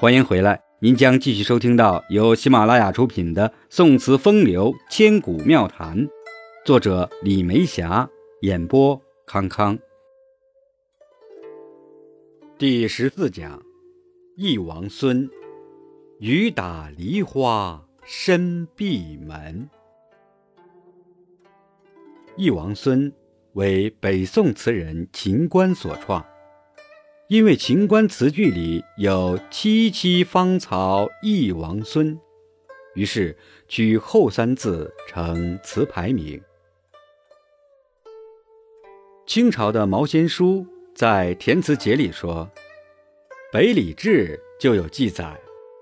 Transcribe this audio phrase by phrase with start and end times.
[0.00, 5.98] 欢迎回来，您将继续收听到由喜马拉雅出品的《宋词风流千古妙谈》，
[6.64, 8.08] 作者李梅霞，
[8.42, 9.76] 演播康康。
[12.56, 13.60] 第十四讲，
[14.36, 15.28] 忆王孙，
[16.20, 19.68] 雨打梨花深闭门。
[22.36, 23.12] 忆王孙
[23.54, 26.24] 为北宋词人秦观所创。
[27.28, 32.18] 因为秦观词句里有“萋萋芳草忆王孙”，
[32.96, 33.36] 于是
[33.68, 36.40] 取后三字成词牌名。
[39.26, 42.50] 清朝的毛先书在《填词节》里说
[43.52, 45.38] ：“北礼志就有记载，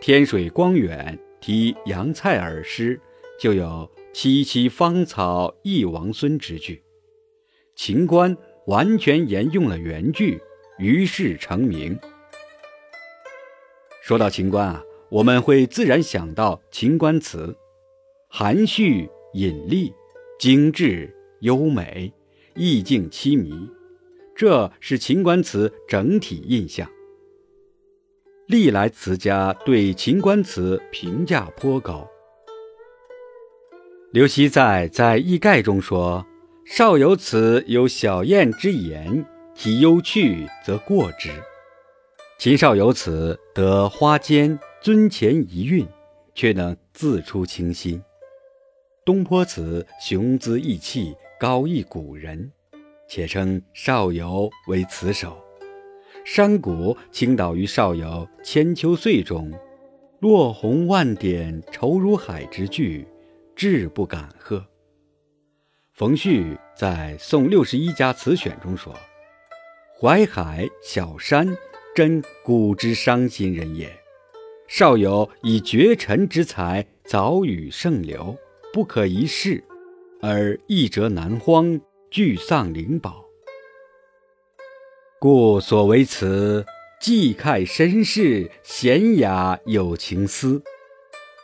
[0.00, 3.00] 天水光远题杨菜儿诗
[3.38, 6.82] 就有‘萋萋芳草忆王孙’之句。”
[7.76, 8.36] 秦观
[8.66, 10.42] 完全沿用了原句。
[10.78, 11.98] 于是成名。
[14.02, 17.56] 说到秦观啊，我们会自然想到秦观词，
[18.28, 19.92] 含蓄隐丽，
[20.38, 22.12] 精致优美，
[22.54, 23.68] 意境凄迷，
[24.34, 26.90] 这是秦观词整体印象。
[28.46, 32.08] 历来词家对秦观词评价颇高。
[34.10, 36.26] 刘熙载在《艺概》中说
[36.64, 39.26] ：“少有此有小燕之言。”
[39.60, 41.30] 其幽趣则过之，
[42.38, 45.84] 秦少游此得花间尊前一韵，
[46.32, 48.00] 却能自出清新。
[49.04, 52.52] 东坡词雄姿逸气，高逸古人，
[53.08, 55.36] 且称少游为词首。
[56.24, 59.52] 山谷倾倒于少游《千秋岁》中
[60.22, 63.08] ，“落红万点愁如海”之句，
[63.56, 64.64] 志不敢贺。
[65.94, 68.94] 冯旭在《宋六十一家词选》中说。
[70.00, 71.58] 淮海小山，
[71.92, 73.90] 真古之伤心人也。
[74.68, 78.36] 少有以绝尘之才，早与盛流，
[78.72, 79.64] 不可一世，
[80.22, 81.80] 而一折南荒，
[82.12, 83.24] 俱丧灵宝。
[85.18, 86.64] 故所为词，
[87.00, 90.62] 寄慨身世，闲雅有情思。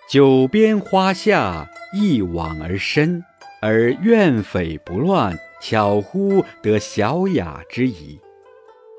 [0.09, 3.21] 九边花下，一往而深，
[3.61, 8.21] 而怨匪不乱，巧乎得小雅之意。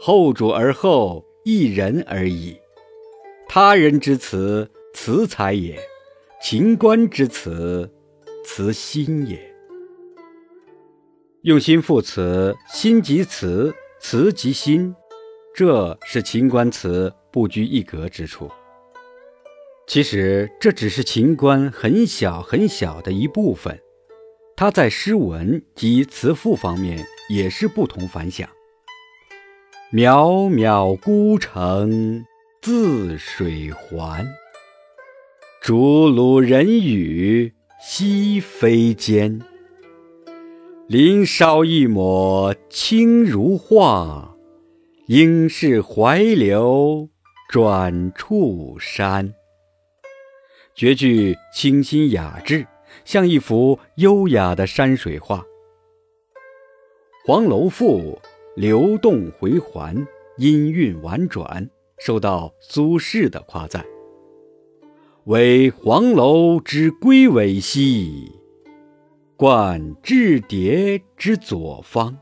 [0.07, 2.55] 后主而后一人而已，
[3.47, 5.79] 他人之词，词才也；
[6.39, 7.91] 秦观之词，
[8.43, 9.51] 词心也。
[11.41, 14.93] 用心赋词，心即词，词即心，
[15.55, 18.47] 这是秦观词不拘一格之处。
[19.87, 23.79] 其实这只是秦观很小很小的一部分，
[24.55, 28.47] 他在诗文及词赋方面也是不同凡响。
[29.93, 32.25] 渺渺孤城
[32.59, 34.25] 自水还，
[35.61, 39.39] 竹庐人语西飞间。
[40.87, 44.35] 林梢一抹轻如画，
[45.05, 47.07] 应是怀流
[47.47, 49.35] 转处山。
[50.73, 52.65] 绝句清新雅致，
[53.05, 55.37] 像一幅优雅的山水画。
[57.27, 58.19] 《黄楼赋》。
[58.55, 60.07] 流动回环，
[60.37, 63.85] 音韵婉转，受到苏轼的夸赞。
[65.25, 68.31] 为黄楼之龟尾兮，
[69.35, 72.17] 冠雉蝶之左方。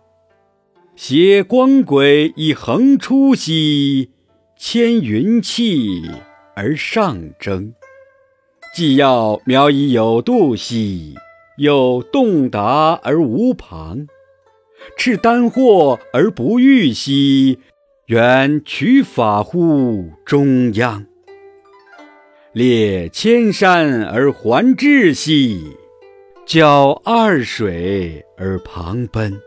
[0.96, 4.10] 携光轨以横出兮，
[4.58, 6.02] 牵云气
[6.56, 7.76] 而上征。
[8.74, 11.14] 既要描以有度兮，
[11.58, 14.08] 又动达而无旁。
[14.98, 17.60] 斥丹祸而不遇兮，
[18.08, 21.06] 愿取法乎中央；
[22.54, 25.76] 列千山而环峙兮，
[26.46, 29.40] 交二水而旁奔。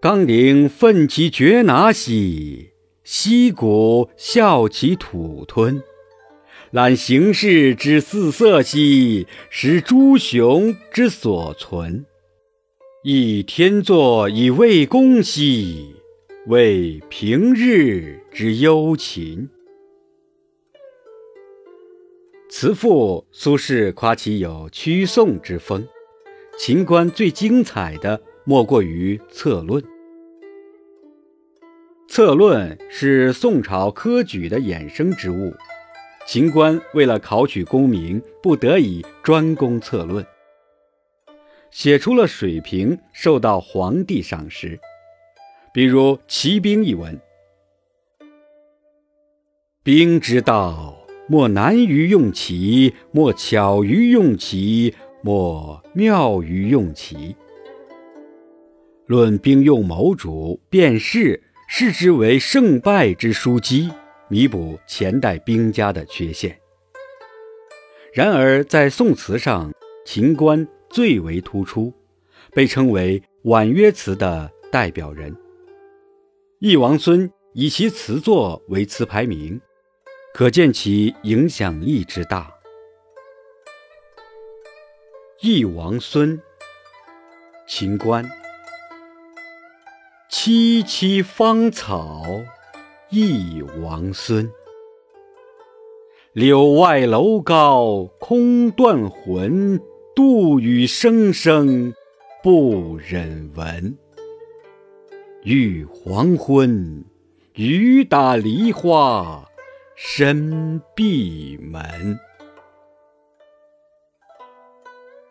[0.00, 2.70] 冈陵奋其绝拿兮，
[3.04, 5.82] 溪谷啸其土吞。
[6.70, 12.06] 览形势之四色兮，识诸雄之所存。
[13.04, 15.92] 以天作以慰公兮，
[16.46, 19.48] 为平日之忧勤。
[22.48, 25.84] 词赋，苏轼夸其有曲颂之风。
[26.56, 29.82] 秦观最精彩的莫过于《策论》。
[32.06, 35.52] 《策论》是宋朝科举的衍生之物，
[36.24, 40.24] 秦观为了考取功名，不得已专攻《策论》。
[41.72, 44.78] 写出了水平，受到皇帝赏识。
[45.72, 47.18] 比如《骑兵》一文
[49.82, 50.94] ：“兵之道，
[51.26, 57.34] 莫难于用其，莫巧于用其，莫妙于用其。
[59.06, 63.90] 论兵用谋主，便是视之为胜败之枢机，
[64.28, 66.54] 弥补前代兵家的缺陷。
[68.12, 69.72] 然而在宋词上，
[70.04, 71.92] 秦观最为突出，
[72.52, 75.34] 被称为婉约词的代表人。
[76.60, 79.60] 翼王孙以其词作为词牌名。
[80.34, 82.50] 可见其影响力之大。
[85.42, 86.40] 翼王孙，
[87.66, 88.24] 秦观。
[90.30, 92.22] 萋萋芳草，
[93.10, 94.50] 翼王孙。
[96.32, 99.78] 柳外楼高空断魂，
[100.14, 101.94] 杜宇声声
[102.42, 103.96] 不忍闻。
[105.42, 107.02] 欲黄昏，
[107.54, 109.42] 雨打梨花。
[109.96, 112.18] 深闭门。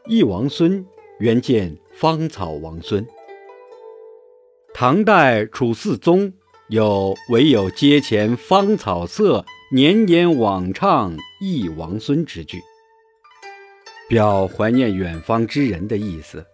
[0.08, 0.84] 翼王孙
[1.20, 3.06] 原见芳草王孙。
[4.74, 6.34] 唐代楚四宗
[6.70, 12.60] 有“唯有阶前芳草色，年年往唱忆王孙”之句，
[14.12, 16.46] 表怀念远方之人的意思。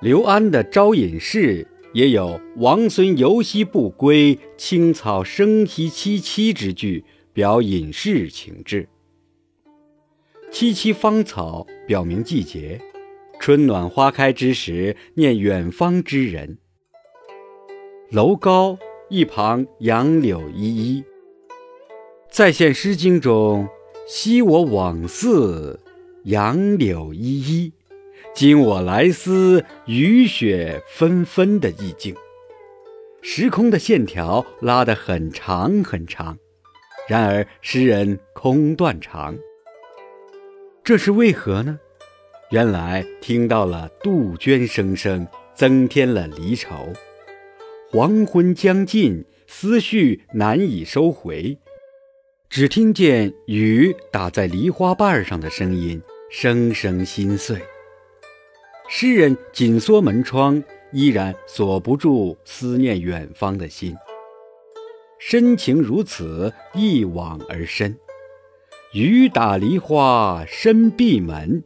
[0.00, 1.62] 刘安的《招隐士》。
[1.92, 7.04] 也有“王孙游兮不归，青草生兮萋萋”之句，
[7.34, 8.88] 表隐士情志。
[10.50, 12.80] 萋萋芳草表明季节，
[13.38, 16.56] 春暖花开之时，念远方之人。
[18.10, 18.78] 楼高
[19.10, 21.04] 一旁杨柳依依，
[22.30, 23.68] 再现《诗经》中
[24.14, 25.80] “昔我往寺，
[26.24, 27.72] 杨柳依依”。
[28.36, 32.14] 今我来思，雨雪纷纷的意境，
[33.22, 36.36] 时空的线条拉得很长很长，
[37.08, 39.34] 然而诗人空断肠，
[40.84, 41.80] 这是为何呢？
[42.50, 46.92] 原来听到了杜鹃声声，增添了离愁。
[47.90, 51.56] 黄昏将近，思绪难以收回，
[52.52, 57.58] 只听见雨打在梨花瓣上的声音，声声心碎。
[58.90, 60.62] 诗人紧缩门窗，
[60.92, 63.96] 依然锁不住思念远方的心。
[65.18, 67.96] 深情如此，一往而深。
[68.92, 71.64] 雨打梨花深闭门，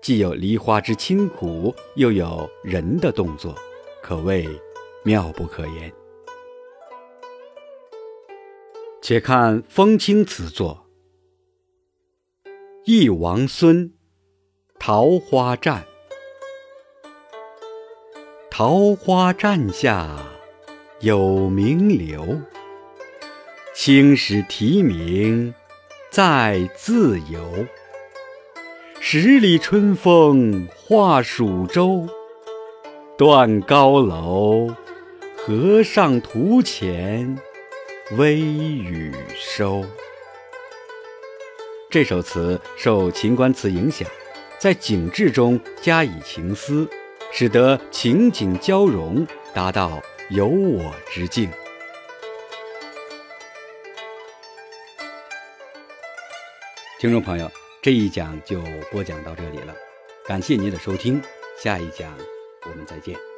[0.00, 3.52] 既有梨花之清苦，又有人的动作，
[4.00, 4.48] 可谓
[5.02, 5.92] 妙不可言。
[9.02, 10.86] 且看风清词作
[12.84, 13.88] 《忆王孙·
[14.78, 15.82] 桃花战》。
[18.50, 20.22] 桃花栈下
[21.00, 22.42] 有名流，
[23.74, 25.54] 青史题名
[26.10, 27.66] 在自由。
[29.00, 32.06] 十里春风画蜀州，
[33.16, 34.68] 断高楼，
[35.38, 37.38] 河上图前
[38.16, 39.84] 微雨收。
[41.88, 44.08] 这首词受秦观词影响，
[44.58, 46.88] 在景致中加以情思。
[47.32, 49.24] 使得情景交融，
[49.54, 51.48] 达到有我之境。
[56.98, 57.48] 听众朋友，
[57.80, 59.72] 这一讲就播讲到这里了，
[60.26, 61.22] 感谢您的收听，
[61.56, 62.12] 下一讲
[62.64, 63.29] 我们再见。